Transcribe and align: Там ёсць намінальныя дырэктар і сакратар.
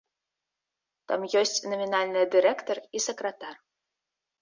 Там 1.11 1.27
ёсць 1.43 1.63
намінальныя 1.75 2.25
дырэктар 2.35 2.77
і 2.97 3.07
сакратар. 3.09 3.55